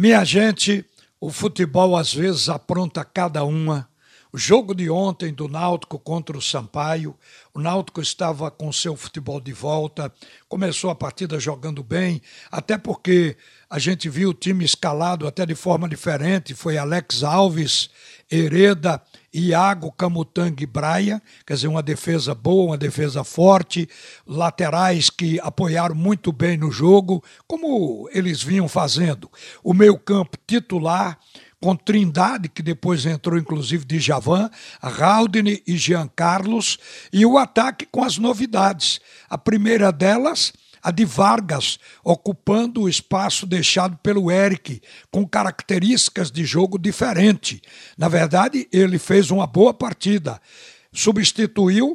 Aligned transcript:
Minha 0.00 0.24
gente, 0.24 0.84
o 1.20 1.28
futebol 1.28 1.96
às 1.96 2.14
vezes 2.14 2.48
apronta 2.48 3.04
cada 3.04 3.42
uma. 3.42 3.88
O 4.32 4.38
jogo 4.38 4.72
de 4.72 4.88
ontem 4.88 5.34
do 5.34 5.48
Náutico 5.48 5.98
contra 5.98 6.38
o 6.38 6.40
Sampaio, 6.40 7.16
o 7.52 7.58
Náutico 7.58 8.00
estava 8.00 8.48
com 8.48 8.72
seu 8.72 8.94
futebol 8.94 9.40
de 9.40 9.52
volta, 9.52 10.12
começou 10.48 10.88
a 10.90 10.94
partida 10.94 11.40
jogando 11.40 11.82
bem, 11.82 12.22
até 12.48 12.78
porque 12.78 13.36
a 13.68 13.80
gente 13.80 14.08
viu 14.08 14.30
o 14.30 14.34
time 14.34 14.64
escalado 14.64 15.26
até 15.26 15.44
de 15.44 15.56
forma 15.56 15.88
diferente, 15.88 16.54
foi 16.54 16.78
Alex 16.78 17.24
Alves, 17.24 17.90
Hereda, 18.30 19.02
Iago, 19.32 19.92
Camutanga 19.92 20.62
e 20.62 20.66
Braia, 20.66 21.22
quer 21.46 21.54
dizer, 21.54 21.68
uma 21.68 21.82
defesa 21.82 22.34
boa, 22.34 22.70
uma 22.70 22.78
defesa 22.78 23.22
forte, 23.22 23.88
laterais 24.26 25.10
que 25.10 25.38
apoiaram 25.40 25.94
muito 25.94 26.32
bem 26.32 26.56
no 26.56 26.70
jogo, 26.70 27.22
como 27.46 28.08
eles 28.12 28.42
vinham 28.42 28.68
fazendo. 28.68 29.30
O 29.62 29.74
meio-campo 29.74 30.38
titular, 30.46 31.18
com 31.60 31.74
Trindade, 31.74 32.48
que 32.48 32.62
depois 32.62 33.04
entrou 33.04 33.38
inclusive 33.38 33.84
de 33.84 33.98
Javan, 33.98 34.48
Raudine 34.80 35.62
e 35.66 35.76
Jean 35.76 36.08
Carlos, 36.14 36.78
e 37.12 37.26
o 37.26 37.36
ataque 37.36 37.86
com 37.90 38.02
as 38.04 38.16
novidades. 38.16 39.00
A 39.28 39.36
primeira 39.36 39.90
delas 39.90 40.52
a 40.88 40.90
de 40.90 41.04
Vargas, 41.04 41.78
ocupando 42.02 42.80
o 42.82 42.88
espaço 42.88 43.46
deixado 43.46 43.98
pelo 43.98 44.30
Eric, 44.30 44.80
com 45.10 45.28
características 45.28 46.30
de 46.30 46.46
jogo 46.46 46.78
diferente. 46.78 47.60
Na 47.96 48.08
verdade, 48.08 48.66
ele 48.72 48.98
fez 48.98 49.30
uma 49.30 49.46
boa 49.46 49.74
partida. 49.74 50.40
Substituiu 50.90 51.94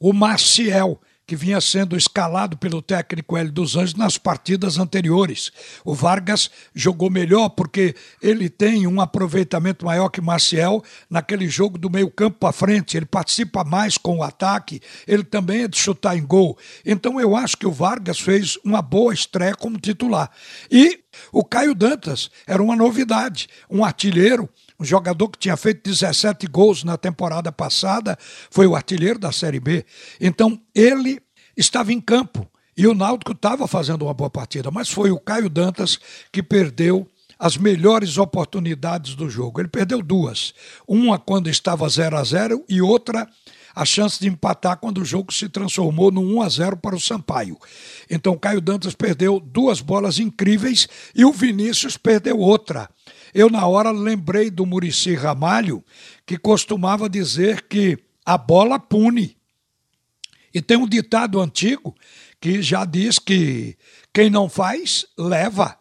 o 0.00 0.12
Maciel, 0.12 1.00
que 1.26 1.34
vinha 1.34 1.60
sendo 1.60 1.96
escalado 1.96 2.56
pelo 2.56 2.80
técnico 2.80 3.36
Hélio 3.36 3.50
dos 3.50 3.74
Anjos 3.74 3.94
nas 3.94 4.16
partidas 4.16 4.78
anteriores. 4.78 5.50
O 5.84 5.92
Vargas 5.92 6.50
jogou 6.72 7.10
melhor 7.10 7.48
porque 7.48 7.96
ele 8.22 8.48
tem 8.48 8.86
um 8.86 9.00
aproveitamento 9.00 9.84
maior 9.84 10.08
que 10.08 10.20
Maciel 10.20 10.84
naquele 11.10 11.48
jogo 11.48 11.76
do 11.76 11.90
meio 11.90 12.10
campo 12.10 12.38
para 12.38 12.52
frente, 12.52 12.96
ele 12.96 13.06
participa 13.06 13.64
mais 13.64 13.98
com 13.98 14.18
o 14.18 14.22
ataque, 14.22 14.80
ele 15.06 15.24
também 15.24 15.62
é 15.62 15.68
de 15.68 15.76
chutar 15.76 16.16
em 16.16 16.24
gol. 16.24 16.56
Então 16.84 17.20
eu 17.20 17.34
acho 17.34 17.56
que 17.56 17.66
o 17.66 17.72
Vargas 17.72 18.20
fez 18.20 18.56
uma 18.64 18.80
boa 18.80 19.12
estreia 19.12 19.54
como 19.54 19.78
titular. 19.78 20.30
E 20.70 21.00
o 21.32 21.44
Caio 21.44 21.74
Dantas 21.74 22.30
era 22.46 22.62
uma 22.62 22.76
novidade, 22.76 23.48
um 23.68 23.84
artilheiro 23.84 24.48
um 24.78 24.84
jogador 24.84 25.28
que 25.28 25.38
tinha 25.38 25.56
feito 25.56 25.88
17 25.88 26.46
gols 26.46 26.84
na 26.84 26.96
temporada 26.96 27.50
passada, 27.50 28.16
foi 28.50 28.66
o 28.66 28.76
artilheiro 28.76 29.18
da 29.18 29.32
Série 29.32 29.58
B. 29.58 29.84
Então, 30.20 30.60
ele 30.74 31.20
estava 31.56 31.92
em 31.92 32.00
campo 32.00 32.46
e 32.76 32.86
o 32.86 32.94
Náutico 32.94 33.32
estava 33.32 33.66
fazendo 33.66 34.02
uma 34.02 34.14
boa 34.14 34.28
partida, 34.28 34.70
mas 34.70 34.90
foi 34.90 35.10
o 35.10 35.18
Caio 35.18 35.48
Dantas 35.48 35.98
que 36.30 36.42
perdeu 36.42 37.08
as 37.38 37.56
melhores 37.56 38.18
oportunidades 38.18 39.14
do 39.14 39.28
jogo. 39.28 39.60
Ele 39.60 39.68
perdeu 39.68 40.02
duas. 40.02 40.54
Uma 40.86 41.18
quando 41.18 41.48
estava 41.48 41.88
0 41.88 42.16
a 42.16 42.24
0 42.24 42.64
e 42.68 42.80
outra 42.80 43.28
a 43.74 43.84
chance 43.84 44.18
de 44.18 44.26
empatar 44.26 44.78
quando 44.78 45.02
o 45.02 45.04
jogo 45.04 45.30
se 45.30 45.50
transformou 45.50 46.10
no 46.10 46.22
1 46.22 46.42
a 46.42 46.48
0 46.48 46.76
para 46.78 46.96
o 46.96 47.00
Sampaio. 47.00 47.58
Então 48.10 48.38
Caio 48.38 48.60
Dantas 48.60 48.94
perdeu 48.94 49.38
duas 49.38 49.82
bolas 49.82 50.18
incríveis 50.18 50.88
e 51.14 51.26
o 51.26 51.32
Vinícius 51.32 51.98
perdeu 51.98 52.38
outra. 52.38 52.88
Eu, 53.34 53.50
na 53.50 53.66
hora, 53.66 53.90
lembrei 53.90 54.50
do 54.50 54.64
Murici 54.64 55.14
Ramalho, 55.14 55.84
que 56.24 56.38
costumava 56.38 57.06
dizer 57.06 57.66
que 57.68 57.98
a 58.24 58.38
bola 58.38 58.78
pune. 58.78 59.35
E 60.56 60.62
tem 60.62 60.78
um 60.78 60.88
ditado 60.88 61.38
antigo 61.38 61.94
que 62.40 62.62
já 62.62 62.86
diz 62.86 63.18
que 63.18 63.76
quem 64.10 64.30
não 64.30 64.48
faz, 64.48 65.04
leva. 65.18 65.76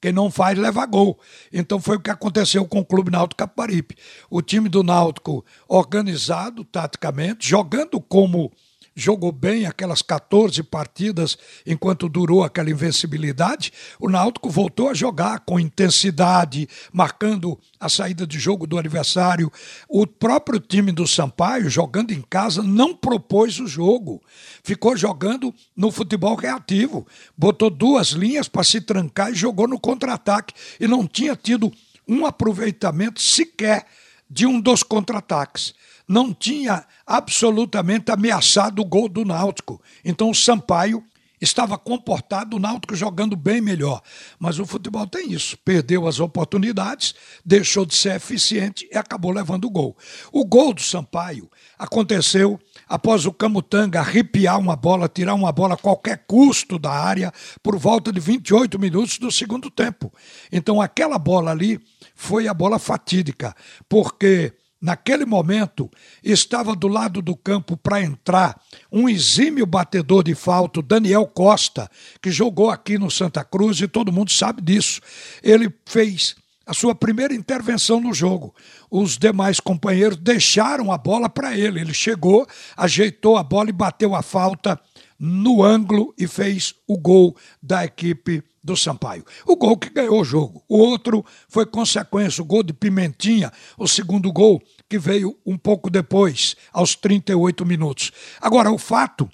Quem 0.00 0.14
não 0.14 0.30
faz, 0.30 0.58
leva 0.58 0.86
gol. 0.86 1.20
Então 1.52 1.78
foi 1.78 1.98
o 1.98 2.00
que 2.00 2.08
aconteceu 2.08 2.66
com 2.66 2.78
o 2.78 2.86
Clube 2.86 3.10
Náutico 3.10 3.36
Caparipe. 3.36 3.94
O 4.30 4.40
time 4.40 4.70
do 4.70 4.82
Náutico 4.82 5.44
organizado 5.68 6.64
taticamente, 6.64 7.46
jogando 7.46 8.00
como 8.00 8.50
jogou 8.94 9.32
bem 9.32 9.66
aquelas 9.66 10.02
14 10.02 10.62
partidas 10.62 11.36
enquanto 11.66 12.08
durou 12.08 12.44
aquela 12.44 12.70
invencibilidade, 12.70 13.72
o 13.98 14.08
Náutico 14.08 14.48
voltou 14.48 14.88
a 14.88 14.94
jogar 14.94 15.40
com 15.40 15.58
intensidade, 15.58 16.68
marcando 16.92 17.58
a 17.80 17.88
saída 17.88 18.26
de 18.26 18.38
jogo 18.38 18.66
do 18.66 18.78
adversário. 18.78 19.50
O 19.88 20.06
próprio 20.06 20.60
time 20.60 20.92
do 20.92 21.06
Sampaio, 21.06 21.68
jogando 21.68 22.12
em 22.12 22.22
casa, 22.22 22.62
não 22.62 22.94
propôs 22.94 23.58
o 23.58 23.66
jogo. 23.66 24.22
Ficou 24.62 24.96
jogando 24.96 25.52
no 25.76 25.90
futebol 25.90 26.36
reativo. 26.36 27.06
Botou 27.36 27.70
duas 27.70 28.08
linhas 28.08 28.48
para 28.48 28.64
se 28.64 28.80
trancar 28.80 29.30
e 29.30 29.34
jogou 29.34 29.66
no 29.66 29.80
contra-ataque. 29.80 30.54
E 30.78 30.86
não 30.86 31.06
tinha 31.06 31.34
tido 31.34 31.72
um 32.06 32.24
aproveitamento 32.26 33.20
sequer 33.20 33.86
de 34.30 34.46
um 34.46 34.60
dos 34.60 34.82
contra-ataques 34.82 35.74
não 36.06 36.32
tinha 36.32 36.84
absolutamente 37.06 38.10
ameaçado 38.10 38.80
o 38.80 38.84
gol 38.84 39.08
do 39.08 39.24
Náutico. 39.24 39.80
Então 40.04 40.30
o 40.30 40.34
Sampaio 40.34 41.02
estava 41.40 41.76
comportado, 41.76 42.56
o 42.56 42.60
Náutico 42.60 42.96
jogando 42.96 43.36
bem 43.36 43.60
melhor. 43.60 44.02
Mas 44.38 44.58
o 44.58 44.66
futebol 44.66 45.06
tem 45.06 45.32
isso. 45.32 45.56
Perdeu 45.58 46.08
as 46.08 46.18
oportunidades, 46.18 47.14
deixou 47.44 47.84
de 47.84 47.94
ser 47.94 48.16
eficiente 48.16 48.88
e 48.90 48.96
acabou 48.96 49.30
levando 49.30 49.66
o 49.66 49.70
gol. 49.70 49.96
O 50.32 50.44
gol 50.44 50.72
do 50.72 50.80
Sampaio 50.80 51.50
aconteceu 51.78 52.58
após 52.88 53.26
o 53.26 53.32
Camutanga 53.32 54.00
arrepiar 54.00 54.58
uma 54.58 54.76
bola, 54.76 55.08
tirar 55.08 55.34
uma 55.34 55.52
bola 55.52 55.74
a 55.74 55.78
qualquer 55.78 56.24
custo 56.26 56.78
da 56.78 56.90
área, 56.90 57.32
por 57.62 57.76
volta 57.78 58.12
de 58.12 58.20
28 58.20 58.78
minutos 58.78 59.18
do 59.18 59.30
segundo 59.30 59.70
tempo. 59.70 60.12
Então 60.50 60.80
aquela 60.80 61.18
bola 61.18 61.50
ali 61.50 61.80
foi 62.14 62.48
a 62.48 62.54
bola 62.54 62.78
fatídica, 62.78 63.54
porque 63.88 64.52
naquele 64.84 65.24
momento, 65.24 65.90
estava 66.22 66.76
do 66.76 66.86
lado 66.86 67.22
do 67.22 67.34
campo 67.34 67.74
para 67.74 68.02
entrar 68.02 68.60
um 68.92 69.08
exímio 69.08 69.64
batedor 69.64 70.22
de 70.22 70.34
falta, 70.34 70.82
Daniel 70.82 71.26
Costa, 71.26 71.90
que 72.20 72.30
jogou 72.30 72.70
aqui 72.70 72.98
no 72.98 73.10
Santa 73.10 73.42
Cruz 73.42 73.80
e 73.80 73.88
todo 73.88 74.12
mundo 74.12 74.30
sabe 74.30 74.60
disso. 74.60 75.00
Ele 75.42 75.72
fez 75.86 76.36
a 76.66 76.74
sua 76.74 76.94
primeira 76.94 77.34
intervenção 77.34 77.98
no 77.98 78.12
jogo. 78.12 78.54
Os 78.90 79.16
demais 79.16 79.58
companheiros 79.58 80.18
deixaram 80.18 80.92
a 80.92 80.98
bola 80.98 81.30
para 81.30 81.56
ele. 81.56 81.80
Ele 81.80 81.94
chegou, 81.94 82.46
ajeitou 82.76 83.38
a 83.38 83.42
bola 83.42 83.70
e 83.70 83.72
bateu 83.72 84.14
a 84.14 84.20
falta 84.20 84.78
no 85.18 85.62
ângulo 85.62 86.14
e 86.18 86.26
fez 86.26 86.74
o 86.86 86.98
gol 86.98 87.36
da 87.62 87.84
equipe 87.84 88.42
do 88.62 88.76
Sampaio. 88.76 89.24
O 89.46 89.56
gol 89.56 89.76
que 89.76 89.90
ganhou 89.90 90.20
o 90.20 90.24
jogo. 90.24 90.64
O 90.68 90.78
outro 90.78 91.24
foi 91.48 91.66
consequência, 91.66 92.42
o 92.42 92.46
gol 92.46 92.62
de 92.62 92.72
Pimentinha, 92.72 93.52
o 93.76 93.86
segundo 93.86 94.32
gol 94.32 94.62
que 94.88 94.98
veio 94.98 95.38
um 95.44 95.56
pouco 95.56 95.90
depois, 95.90 96.56
aos 96.72 96.94
38 96.94 97.64
minutos. 97.66 98.10
Agora, 98.40 98.70
o 98.70 98.78
fato 98.78 99.28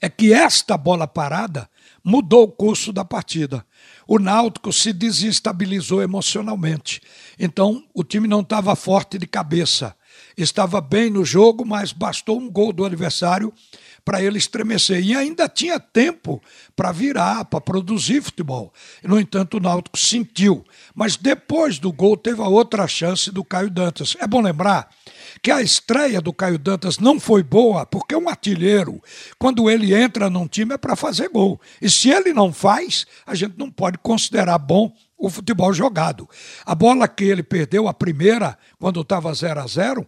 é 0.00 0.08
que 0.08 0.32
esta 0.32 0.76
bola 0.76 1.06
parada 1.06 1.68
mudou 2.02 2.44
o 2.44 2.52
curso 2.52 2.92
da 2.92 3.04
partida. 3.04 3.64
O 4.06 4.18
Náutico 4.18 4.72
se 4.72 4.92
desestabilizou 4.92 6.02
emocionalmente. 6.02 7.02
Então, 7.38 7.84
o 7.94 8.02
time 8.02 8.26
não 8.26 8.40
estava 8.40 8.74
forte 8.74 9.18
de 9.18 9.26
cabeça. 9.26 9.94
Estava 10.36 10.80
bem 10.80 11.10
no 11.10 11.24
jogo, 11.24 11.64
mas 11.64 11.92
bastou 11.92 12.38
um 12.38 12.50
gol 12.50 12.72
do 12.72 12.84
adversário 12.84 13.52
para 14.04 14.22
ele 14.22 14.38
estremecer. 14.38 15.04
E 15.04 15.14
ainda 15.14 15.48
tinha 15.48 15.78
tempo 15.78 16.42
para 16.74 16.92
virar, 16.92 17.44
para 17.44 17.60
produzir 17.60 18.22
futebol. 18.22 18.72
No 19.04 19.20
entanto, 19.20 19.56
o 19.56 19.60
Náutico 19.60 19.98
sentiu. 19.98 20.64
Mas 20.94 21.16
depois 21.16 21.78
do 21.78 21.92
gol, 21.92 22.16
teve 22.16 22.40
a 22.40 22.48
outra 22.48 22.86
chance 22.88 23.30
do 23.30 23.44
Caio 23.44 23.70
Dantas. 23.70 24.16
É 24.18 24.26
bom 24.26 24.40
lembrar 24.40 24.90
que 25.42 25.50
a 25.50 25.62
estreia 25.62 26.20
do 26.20 26.32
Caio 26.32 26.58
Dantas 26.58 26.98
não 26.98 27.20
foi 27.20 27.42
boa, 27.42 27.86
porque 27.86 28.14
um 28.16 28.28
artilheiro, 28.28 29.02
quando 29.38 29.70
ele 29.70 29.94
entra 29.94 30.28
num 30.28 30.48
time, 30.48 30.74
é 30.74 30.78
para 30.78 30.96
fazer 30.96 31.28
gol. 31.28 31.60
E 31.80 31.88
se 31.88 32.10
ele 32.10 32.32
não 32.32 32.52
faz, 32.52 33.06
a 33.26 33.34
gente 33.34 33.54
não 33.56 33.70
pode 33.70 33.98
considerar 33.98 34.58
bom 34.58 34.92
o 35.20 35.28
futebol 35.28 35.72
jogado. 35.72 36.28
A 36.64 36.74
bola 36.74 37.06
que 37.06 37.24
ele 37.24 37.42
perdeu, 37.42 37.86
a 37.86 37.94
primeira, 37.94 38.58
quando 38.78 39.00
estava 39.02 39.32
0 39.32 39.60
a 39.60 39.66
0 39.66 40.06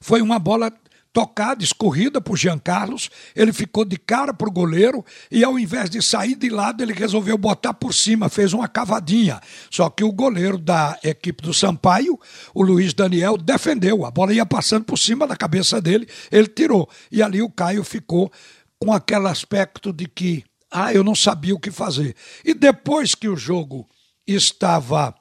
foi 0.00 0.20
uma 0.20 0.38
bola 0.38 0.70
tocada, 1.14 1.62
escorrida 1.62 2.20
por 2.20 2.36
Jean 2.36 2.58
Carlos, 2.58 3.08
ele 3.36 3.52
ficou 3.52 3.84
de 3.84 3.96
cara 3.96 4.34
para 4.34 4.48
o 4.48 4.52
goleiro 4.52 5.02
e 5.30 5.44
ao 5.44 5.56
invés 5.56 5.88
de 5.88 6.02
sair 6.02 6.34
de 6.34 6.50
lado, 6.50 6.82
ele 6.82 6.92
resolveu 6.92 7.38
botar 7.38 7.72
por 7.72 7.94
cima, 7.94 8.28
fez 8.28 8.52
uma 8.52 8.66
cavadinha. 8.66 9.40
Só 9.70 9.88
que 9.88 10.02
o 10.02 10.10
goleiro 10.10 10.58
da 10.58 10.98
equipe 11.04 11.40
do 11.40 11.54
Sampaio, 11.54 12.18
o 12.52 12.62
Luiz 12.62 12.92
Daniel, 12.92 13.38
defendeu. 13.38 14.04
A 14.04 14.10
bola 14.10 14.34
ia 14.34 14.44
passando 14.44 14.84
por 14.84 14.98
cima 14.98 15.24
da 15.24 15.36
cabeça 15.36 15.80
dele, 15.80 16.08
ele 16.32 16.48
tirou. 16.48 16.90
E 17.12 17.22
ali 17.22 17.40
o 17.40 17.48
Caio 17.48 17.84
ficou 17.84 18.30
com 18.78 18.92
aquele 18.92 19.28
aspecto 19.28 19.92
de 19.92 20.06
que, 20.06 20.44
ah, 20.76 20.92
eu 20.92 21.04
não 21.04 21.14
sabia 21.14 21.54
o 21.54 21.60
que 21.60 21.70
fazer. 21.70 22.16
E 22.44 22.52
depois 22.52 23.14
que 23.14 23.28
o 23.28 23.36
jogo 23.36 23.88
estava 24.26 25.14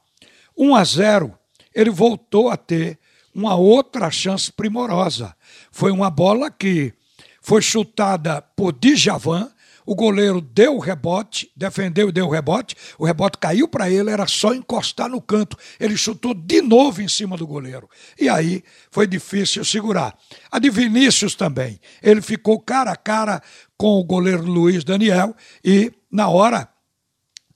1 0.58 0.76
a 0.76 0.84
0, 0.84 1.40
ele 1.76 1.92
voltou 1.92 2.50
a 2.50 2.58
ter 2.58 2.98
uma 3.36 3.56
outra 3.56 4.10
chance 4.10 4.52
primorosa. 4.52 5.36
Foi 5.72 5.92
uma 5.92 6.10
bola 6.10 6.50
que 6.50 6.92
foi 7.40 7.62
chutada 7.62 8.42
por 8.42 8.74
Djavan, 8.74 9.53
o 9.86 9.96
goleiro 9.96 10.42
deu 10.42 10.76
o 10.76 10.80
rebote, 10.80 11.52
defendeu 11.56 12.10
e 12.10 12.12
deu 12.12 12.28
o 12.28 12.32
rebote, 12.32 12.76
o 12.98 13.06
rebote 13.06 13.38
caiu 13.38 13.68
para 13.68 13.90
ele, 13.90 14.10
era 14.10 14.28
só 14.28 14.54
encostar 14.54 15.10
no 15.10 15.22
canto. 15.22 15.58
Ele 15.80 15.98
chutou 15.98 16.34
de 16.34 16.62
novo 16.62 17.02
em 17.02 17.08
cima 17.08 17.38
do 17.38 17.48
goleiro. 17.48 17.90
E 18.20 18.30
aí 18.30 18.64
foi 18.90 19.08
difícil 19.08 19.66
segurar. 19.66 20.18
A 20.52 20.60
de 20.60 20.70
Vinícius 20.70 21.36
também. 21.36 21.80
Ele 22.02 22.22
ficou 22.22 22.60
cara 22.60 22.92
a 22.92 22.96
cara 22.96 23.42
com 23.78 24.00
o 24.00 24.04
goleiro 24.04 24.44
Luiz 24.44 24.84
Daniel 24.84 25.36
e, 25.64 25.92
na 26.12 26.30
hora, 26.30 26.70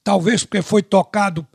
talvez 0.04 0.44
porque 0.44 0.62
foi 0.62 0.82
tocado 0.82 1.48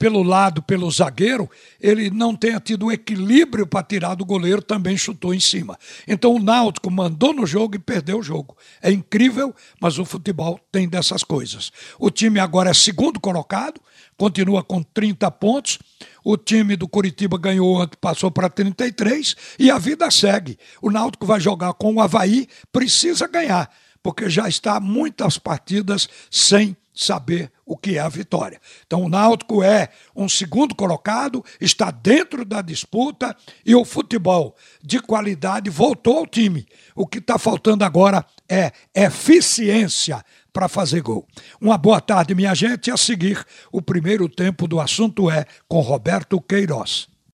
pelo 0.00 0.22
lado, 0.22 0.62
pelo 0.62 0.90
zagueiro, 0.90 1.48
ele 1.78 2.08
não 2.08 2.34
tenha 2.34 2.58
tido 2.58 2.90
equilíbrio 2.90 3.66
para 3.66 3.84
tirar 3.84 4.14
do 4.14 4.24
goleiro, 4.24 4.62
também 4.62 4.96
chutou 4.96 5.34
em 5.34 5.38
cima. 5.38 5.78
Então 6.08 6.34
o 6.34 6.42
Náutico 6.42 6.90
mandou 6.90 7.34
no 7.34 7.46
jogo 7.46 7.76
e 7.76 7.78
perdeu 7.78 8.18
o 8.18 8.22
jogo. 8.22 8.56
É 8.80 8.90
incrível, 8.90 9.54
mas 9.78 9.98
o 9.98 10.04
futebol 10.06 10.58
tem 10.72 10.88
dessas 10.88 11.22
coisas. 11.22 11.70
O 11.98 12.10
time 12.10 12.40
agora 12.40 12.70
é 12.70 12.74
segundo 12.74 13.20
colocado, 13.20 13.78
continua 14.16 14.64
com 14.64 14.82
30 14.82 15.30
pontos. 15.32 15.78
O 16.24 16.38
time 16.38 16.76
do 16.76 16.88
Curitiba 16.88 17.36
ganhou, 17.36 17.86
passou 18.00 18.30
para 18.30 18.48
33 18.48 19.36
e 19.58 19.70
a 19.70 19.76
vida 19.76 20.10
segue. 20.10 20.58
O 20.80 20.90
Náutico 20.90 21.26
vai 21.26 21.40
jogar 21.40 21.74
com 21.74 21.96
o 21.96 22.00
Havaí, 22.00 22.48
precisa 22.72 23.28
ganhar, 23.28 23.70
porque 24.02 24.30
já 24.30 24.48
está 24.48 24.80
muitas 24.80 25.36
partidas 25.36 26.08
sem 26.30 26.74
saber 26.94 27.52
o 27.70 27.76
que 27.76 27.96
é 27.96 28.00
a 28.00 28.08
vitória. 28.08 28.60
Então 28.84 29.04
o 29.04 29.08
Náutico 29.08 29.62
é 29.62 29.90
um 30.14 30.28
segundo 30.28 30.74
colocado, 30.74 31.44
está 31.60 31.92
dentro 31.92 32.44
da 32.44 32.60
disputa 32.60 33.36
e 33.64 33.76
o 33.76 33.84
futebol 33.84 34.56
de 34.82 34.98
qualidade 34.98 35.70
voltou 35.70 36.18
ao 36.18 36.26
time. 36.26 36.66
O 36.96 37.06
que 37.06 37.18
está 37.18 37.38
faltando 37.38 37.84
agora 37.84 38.26
é 38.48 38.72
eficiência 38.92 40.24
para 40.52 40.68
fazer 40.68 41.00
gol. 41.00 41.24
Uma 41.60 41.78
boa 41.78 42.00
tarde, 42.00 42.34
minha 42.34 42.56
gente. 42.56 42.90
A 42.90 42.96
seguir, 42.96 43.46
o 43.70 43.80
primeiro 43.80 44.28
tempo 44.28 44.66
do 44.66 44.80
assunto 44.80 45.30
é 45.30 45.46
com 45.68 45.78
Roberto 45.78 46.40
Queiroz. 46.40 47.08